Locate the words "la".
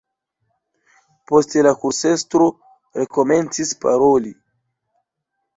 1.67-1.73